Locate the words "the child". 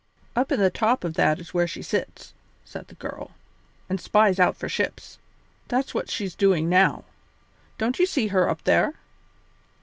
2.87-3.29